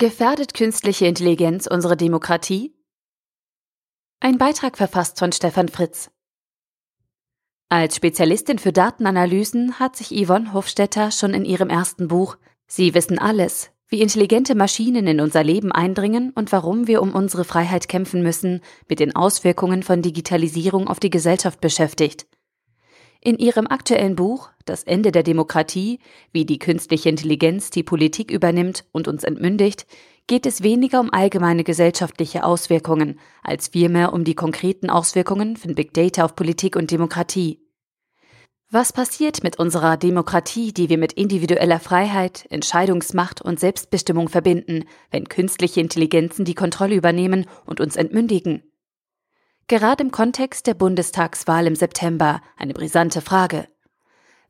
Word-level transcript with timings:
Gefährdet 0.00 0.54
künstliche 0.54 1.06
Intelligenz 1.06 1.66
unsere 1.66 1.96
Demokratie? 1.96 2.72
Ein 4.20 4.38
Beitrag 4.38 4.76
verfasst 4.76 5.18
von 5.18 5.32
Stefan 5.32 5.68
Fritz. 5.68 6.08
Als 7.68 7.96
Spezialistin 7.96 8.60
für 8.60 8.72
Datenanalysen 8.72 9.80
hat 9.80 9.96
sich 9.96 10.10
Yvonne 10.10 10.52
Hofstetter 10.52 11.10
schon 11.10 11.34
in 11.34 11.44
ihrem 11.44 11.68
ersten 11.68 12.06
Buch 12.06 12.36
Sie 12.68 12.94
wissen 12.94 13.18
alles, 13.18 13.72
wie 13.88 14.00
intelligente 14.00 14.54
Maschinen 14.54 15.08
in 15.08 15.20
unser 15.20 15.42
Leben 15.42 15.72
eindringen 15.72 16.30
und 16.30 16.52
warum 16.52 16.86
wir 16.86 17.02
um 17.02 17.12
unsere 17.12 17.42
Freiheit 17.42 17.88
kämpfen 17.88 18.22
müssen, 18.22 18.60
mit 18.88 19.00
den 19.00 19.16
Auswirkungen 19.16 19.82
von 19.82 20.00
Digitalisierung 20.00 20.86
auf 20.86 21.00
die 21.00 21.10
Gesellschaft 21.10 21.60
beschäftigt. 21.60 22.28
In 23.28 23.38
ihrem 23.38 23.66
aktuellen 23.66 24.16
Buch 24.16 24.48
Das 24.64 24.84
Ende 24.84 25.12
der 25.12 25.22
Demokratie, 25.22 25.98
wie 26.32 26.46
die 26.46 26.58
künstliche 26.58 27.10
Intelligenz 27.10 27.68
die 27.68 27.82
Politik 27.82 28.30
übernimmt 28.30 28.86
und 28.90 29.06
uns 29.06 29.22
entmündigt, 29.22 29.86
geht 30.26 30.46
es 30.46 30.62
weniger 30.62 30.98
um 30.98 31.12
allgemeine 31.12 31.62
gesellschaftliche 31.62 32.42
Auswirkungen, 32.42 33.20
als 33.42 33.68
vielmehr 33.68 34.14
um 34.14 34.24
die 34.24 34.34
konkreten 34.34 34.88
Auswirkungen 34.88 35.58
von 35.58 35.74
Big 35.74 35.92
Data 35.92 36.24
auf 36.24 36.36
Politik 36.36 36.74
und 36.74 36.90
Demokratie. 36.90 37.60
Was 38.70 38.94
passiert 38.94 39.42
mit 39.42 39.58
unserer 39.58 39.98
Demokratie, 39.98 40.72
die 40.72 40.88
wir 40.88 40.96
mit 40.96 41.12
individueller 41.12 41.80
Freiheit, 41.80 42.46
Entscheidungsmacht 42.48 43.42
und 43.42 43.60
Selbstbestimmung 43.60 44.30
verbinden, 44.30 44.84
wenn 45.10 45.28
künstliche 45.28 45.82
Intelligenzen 45.82 46.46
die 46.46 46.54
Kontrolle 46.54 46.94
übernehmen 46.94 47.44
und 47.66 47.78
uns 47.78 47.96
entmündigen? 47.96 48.62
Gerade 49.68 50.02
im 50.02 50.10
Kontext 50.10 50.66
der 50.66 50.72
Bundestagswahl 50.72 51.66
im 51.66 51.76
September 51.76 52.40
eine 52.56 52.72
brisante 52.72 53.20
Frage. 53.20 53.68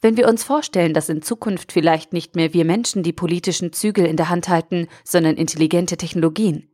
Wenn 0.00 0.16
wir 0.16 0.28
uns 0.28 0.44
vorstellen, 0.44 0.94
dass 0.94 1.08
in 1.08 1.22
Zukunft 1.22 1.72
vielleicht 1.72 2.12
nicht 2.12 2.36
mehr 2.36 2.54
wir 2.54 2.64
Menschen 2.64 3.02
die 3.02 3.12
politischen 3.12 3.72
Zügel 3.72 4.06
in 4.06 4.16
der 4.16 4.28
Hand 4.28 4.48
halten, 4.48 4.86
sondern 5.02 5.34
intelligente 5.34 5.96
Technologien. 5.96 6.70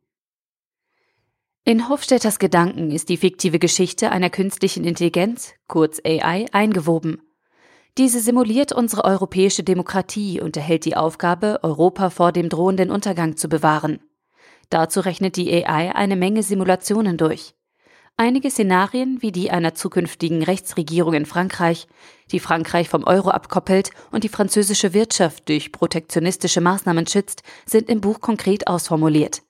In 1.65 1.89
Hofstetters 1.89 2.39
Gedanken 2.39 2.91
ist 2.91 3.09
die 3.09 3.17
fiktive 3.17 3.59
Geschichte 3.59 4.11
einer 4.11 4.29
künstlichen 4.29 4.85
Intelligenz, 4.85 5.55
kurz 5.67 5.99
AI, 6.05 6.45
eingewoben. 6.53 7.23
Diese 7.97 8.21
simuliert 8.21 8.73
unsere 8.73 9.05
europäische 9.05 9.63
Demokratie 9.63 10.43
und 10.43 10.59
erhält 10.59 10.85
die 10.85 10.99
Aufgabe, 10.99 11.61
Europa 11.63 12.11
vor 12.11 12.31
dem 12.31 12.51
drohenden 12.51 12.91
Untergang 12.91 13.39
zu 13.39 13.49
bewahren. 13.49 14.01
Dazu 14.69 15.01
rechnet 15.01 15.37
die 15.37 15.51
AI 15.51 15.95
eine 15.95 16.17
Menge 16.17 16.43
Simulationen 16.43 17.17
durch. 17.17 17.55
Einige 18.17 18.49
Szenarien 18.49 19.23
wie 19.23 19.33
die 19.33 19.51
einer 19.51 19.75
zukünftigen 19.75 20.45
Rechtsregierung 20.45 21.15
in 21.15 21.27
Frankreich, 21.27 21.89
die 22.31 22.39
Frankreich 22.39 22.89
vom 22.89 23.03
Euro 23.03 23.31
abkoppelt 23.31 23.91
und 24.13 24.23
die 24.23 24.29
französische 24.29 24.95
Wirtschaft 24.95 25.49
durch 25.49 25.73
protektionistische 25.73 26.61
Maßnahmen 26.61 27.09
schützt, 27.09 27.43
sind 27.67 27.89
im 27.89 28.01
Buch 28.01 28.21
konkret 28.21 28.69
ausformuliert. 28.69 29.43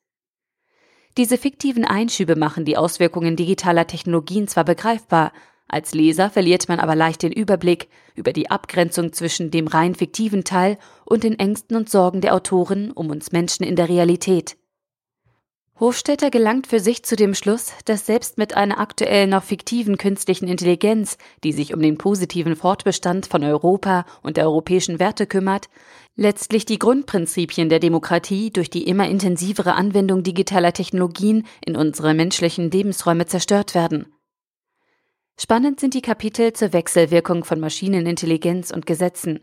Diese 1.19 1.37
fiktiven 1.37 1.85
Einschübe 1.85 2.37
machen 2.37 2.65
die 2.65 2.79
Auswirkungen 2.79 3.37
digitaler 3.37 3.87
Technologien 3.87 4.49
zwar 4.49 4.65
begreifbar, 4.65 5.33
als 5.69 5.93
Leser 5.93 6.31
verliert 6.31 6.69
man 6.69 6.81
aber 6.81 6.95
leicht 6.95 7.23
den 7.23 7.33
Überblick 7.33 7.89
über 8.15 8.33
die 8.33 8.51
Abgrenzung 8.51 9.13
zwischen 9.13 9.51
dem 9.51 9.67
rein 9.67 9.95
fiktiven 9.95 10.45
Teil 10.45 10.79
und 11.05 11.23
den 11.23 11.39
Ängsten 11.39 11.77
und 11.77 11.91
Sorgen 11.91 12.21
der 12.23 12.35
Autoren 12.35 12.93
um 12.93 13.11
uns 13.11 13.33
Menschen 13.33 13.65
in 13.65 13.77
der 13.77 13.89
Realität. 13.89 14.57
Hofstetter 15.81 16.31
gelangt 16.31 16.69
für 16.69 16.79
sich 16.79 17.03
zu 17.03 17.17
dem 17.17 17.35
Schluss, 17.35 17.73
dass 17.85 18.07
selbst 18.07 18.39
mit 18.39 18.57
einer 18.57 18.79
aktuell 18.79 19.27
noch 19.27 19.43
fiktiven 19.43 19.99
künstlichen 19.99 20.47
Intelligenz, 20.47 21.19
die 21.43 21.53
sich 21.53 21.75
um 21.75 21.83
den 21.83 21.99
positiven 21.99 22.55
Fortbestand 22.55 23.27
von 23.27 23.43
Europa 23.43 24.07
und 24.23 24.37
der 24.37 24.45
europäischen 24.45 25.01
Werte 25.01 25.27
kümmert, 25.27 25.69
letztlich 26.15 26.65
die 26.65 26.79
Grundprinzipien 26.79 27.69
der 27.69 27.81
Demokratie 27.81 28.53
durch 28.53 28.71
die 28.71 28.87
immer 28.87 29.09
intensivere 29.09 29.75
Anwendung 29.75 30.23
digitaler 30.23 30.73
Technologien 30.73 31.45
in 31.67 31.77
unsere 31.77 32.15
menschlichen 32.15 32.71
Lebensräume 32.71 33.27
zerstört 33.27 33.75
werden. 33.75 34.07
Spannend 35.41 35.81
sind 35.81 35.95
die 35.95 36.03
Kapitel 36.03 36.53
zur 36.53 36.73
Wechselwirkung 36.73 37.43
von 37.43 37.59
Maschinenintelligenz 37.59 38.71
und 38.71 38.87
Gesetzen. 38.87 39.41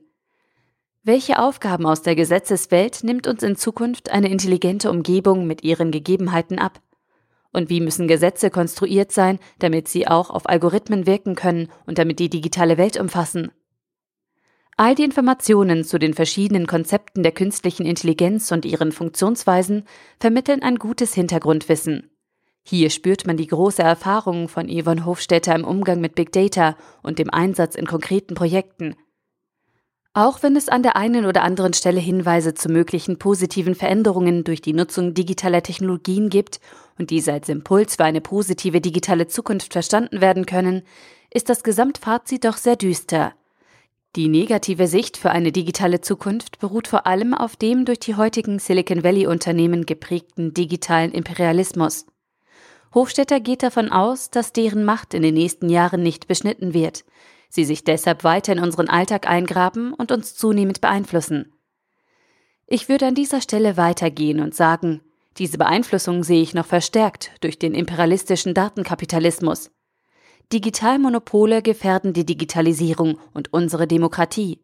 Welche 1.03 1.39
Aufgaben 1.39 1.87
aus 1.87 2.03
der 2.03 2.15
Gesetzeswelt 2.15 3.03
nimmt 3.03 3.25
uns 3.25 3.41
in 3.41 3.55
Zukunft 3.55 4.11
eine 4.11 4.29
intelligente 4.29 4.91
Umgebung 4.91 5.47
mit 5.47 5.63
ihren 5.63 5.89
Gegebenheiten 5.89 6.59
ab? 6.59 6.79
Und 7.51 7.71
wie 7.71 7.81
müssen 7.81 8.07
Gesetze 8.07 8.51
konstruiert 8.51 9.11
sein, 9.11 9.39
damit 9.57 9.87
sie 9.87 10.07
auch 10.07 10.29
auf 10.29 10.47
Algorithmen 10.47 11.07
wirken 11.07 11.33
können 11.33 11.69
und 11.87 11.97
damit 11.97 12.19
die 12.19 12.29
digitale 12.29 12.77
Welt 12.77 12.97
umfassen? 12.99 13.51
All 14.77 14.93
die 14.93 15.03
Informationen 15.03 15.83
zu 15.85 15.97
den 15.97 16.13
verschiedenen 16.13 16.67
Konzepten 16.67 17.23
der 17.23 17.31
künstlichen 17.31 17.87
Intelligenz 17.87 18.51
und 18.51 18.63
ihren 18.63 18.91
Funktionsweisen 18.91 19.85
vermitteln 20.19 20.61
ein 20.61 20.75
gutes 20.75 21.15
Hintergrundwissen. 21.15 22.11
Hier 22.61 22.91
spürt 22.91 23.25
man 23.25 23.37
die 23.37 23.47
große 23.47 23.81
Erfahrung 23.81 24.47
von 24.47 24.69
Yvonne 24.69 25.03
Hofstetter 25.07 25.55
im 25.55 25.63
Umgang 25.63 25.99
mit 25.99 26.13
Big 26.13 26.31
Data 26.31 26.77
und 27.01 27.17
dem 27.17 27.31
Einsatz 27.31 27.73
in 27.73 27.87
konkreten 27.87 28.35
Projekten– 28.35 28.95
auch 30.13 30.43
wenn 30.43 30.57
es 30.57 30.67
an 30.67 30.83
der 30.83 30.97
einen 30.97 31.25
oder 31.25 31.43
anderen 31.43 31.73
Stelle 31.73 32.01
Hinweise 32.01 32.53
zu 32.53 32.69
möglichen 32.69 33.17
positiven 33.17 33.75
Veränderungen 33.75 34.43
durch 34.43 34.61
die 34.61 34.73
Nutzung 34.73 35.13
digitaler 35.13 35.63
Technologien 35.63 36.29
gibt 36.29 36.59
und 36.99 37.11
diese 37.11 37.31
als 37.31 37.47
Impuls 37.47 37.95
für 37.95 38.03
eine 38.03 38.19
positive 38.19 38.81
digitale 38.81 39.27
Zukunft 39.27 39.71
verstanden 39.71 40.19
werden 40.19 40.45
können, 40.45 40.83
ist 41.29 41.47
das 41.47 41.63
Gesamtfazit 41.63 42.43
doch 42.43 42.57
sehr 42.57 42.75
düster. 42.75 43.33
Die 44.17 44.27
negative 44.27 44.87
Sicht 44.87 45.15
für 45.15 45.31
eine 45.31 45.53
digitale 45.53 46.01
Zukunft 46.01 46.59
beruht 46.59 46.89
vor 46.89 47.07
allem 47.07 47.33
auf 47.33 47.55
dem 47.55 47.85
durch 47.85 47.99
die 47.99 48.15
heutigen 48.15 48.59
Silicon 48.59 49.05
Valley 49.05 49.27
Unternehmen 49.27 49.85
geprägten 49.85 50.53
digitalen 50.53 51.13
Imperialismus. 51.13 52.05
Hofstetter 52.93 53.39
geht 53.39 53.63
davon 53.63 53.89
aus, 53.89 54.29
dass 54.29 54.51
deren 54.51 54.83
Macht 54.83 55.13
in 55.13 55.21
den 55.21 55.35
nächsten 55.35 55.69
Jahren 55.69 56.03
nicht 56.03 56.27
beschnitten 56.27 56.73
wird 56.73 57.05
sie 57.51 57.65
sich 57.65 57.83
deshalb 57.83 58.23
weiter 58.23 58.53
in 58.53 58.59
unseren 58.59 58.87
Alltag 58.87 59.29
eingraben 59.29 59.93
und 59.93 60.11
uns 60.11 60.35
zunehmend 60.35 60.79
beeinflussen. 60.79 61.51
Ich 62.65 62.87
würde 62.87 63.05
an 63.05 63.15
dieser 63.15 63.41
Stelle 63.41 63.75
weitergehen 63.75 64.39
und 64.39 64.55
sagen, 64.55 65.01
diese 65.37 65.57
Beeinflussung 65.57 66.23
sehe 66.23 66.41
ich 66.41 66.53
noch 66.53 66.65
verstärkt 66.65 67.31
durch 67.41 67.59
den 67.59 67.73
imperialistischen 67.73 68.53
Datenkapitalismus. 68.53 69.69
Digitalmonopole 70.53 71.61
gefährden 71.61 72.13
die 72.13 72.25
Digitalisierung 72.25 73.17
und 73.33 73.53
unsere 73.53 73.87
Demokratie. 73.87 74.59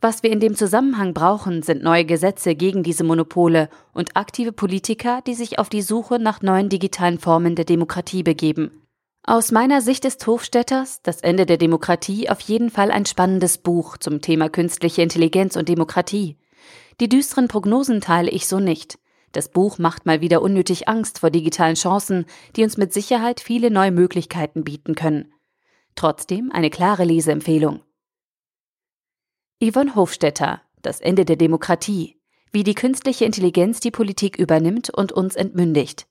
Was 0.00 0.22
wir 0.22 0.30
in 0.30 0.40
dem 0.40 0.56
Zusammenhang 0.56 1.14
brauchen, 1.14 1.62
sind 1.62 1.82
neue 1.82 2.04
Gesetze 2.04 2.56
gegen 2.56 2.82
diese 2.82 3.04
Monopole 3.04 3.68
und 3.92 4.16
aktive 4.16 4.50
Politiker, 4.50 5.20
die 5.26 5.34
sich 5.34 5.58
auf 5.58 5.68
die 5.68 5.82
Suche 5.82 6.18
nach 6.18 6.42
neuen 6.42 6.68
digitalen 6.68 7.18
Formen 7.18 7.54
der 7.54 7.66
Demokratie 7.66 8.22
begeben. 8.22 8.79
Aus 9.22 9.52
meiner 9.52 9.82
Sicht 9.82 10.06
ist 10.06 10.26
Hofstetters 10.26 11.02
Das 11.02 11.20
Ende 11.20 11.44
der 11.44 11.58
Demokratie 11.58 12.30
auf 12.30 12.40
jeden 12.40 12.70
Fall 12.70 12.90
ein 12.90 13.04
spannendes 13.04 13.58
Buch 13.58 13.98
zum 13.98 14.22
Thema 14.22 14.48
künstliche 14.48 15.02
Intelligenz 15.02 15.56
und 15.56 15.68
Demokratie. 15.68 16.38
Die 17.00 17.08
düsteren 17.08 17.46
Prognosen 17.46 18.00
teile 18.00 18.30
ich 18.30 18.48
so 18.48 18.60
nicht. 18.60 18.98
Das 19.32 19.50
Buch 19.50 19.78
macht 19.78 20.06
mal 20.06 20.22
wieder 20.22 20.40
unnötig 20.40 20.88
Angst 20.88 21.18
vor 21.18 21.30
digitalen 21.30 21.76
Chancen, 21.76 22.24
die 22.56 22.64
uns 22.64 22.78
mit 22.78 22.94
Sicherheit 22.94 23.40
viele 23.40 23.70
neue 23.70 23.92
Möglichkeiten 23.92 24.64
bieten 24.64 24.94
können. 24.94 25.32
Trotzdem 25.94 26.50
eine 26.50 26.70
klare 26.70 27.04
Leseempfehlung. 27.04 27.82
Yvonne 29.62 29.94
Hofstetter 29.94 30.62
Das 30.80 31.00
Ende 31.00 31.26
der 31.26 31.36
Demokratie. 31.36 32.18
Wie 32.52 32.64
die 32.64 32.74
künstliche 32.74 33.26
Intelligenz 33.26 33.80
die 33.80 33.90
Politik 33.90 34.38
übernimmt 34.38 34.88
und 34.88 35.12
uns 35.12 35.36
entmündigt. 35.36 36.08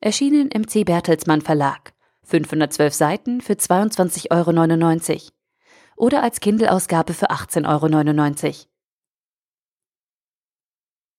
Erschienen 0.00 0.48
im 0.48 0.68
C. 0.68 0.84
Bertelsmann 0.84 1.42
Verlag. 1.42 1.92
512 2.24 2.94
Seiten 2.94 3.40
für 3.40 3.54
22,99 3.54 4.30
Euro 4.30 5.32
oder 5.96 6.22
als 6.22 6.40
Kindle-Ausgabe 6.40 7.14
für 7.14 7.30
18,99 7.30 8.44
Euro. 8.44 8.54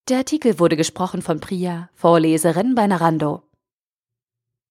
Der 0.10 0.18
Artikel 0.18 0.60
wurde 0.60 0.78
gesprochen 0.78 1.22
von 1.22 1.40
Priya, 1.40 1.90
Vorleserin 1.94 2.76
bei 2.76 2.86
Narando. 2.86 3.44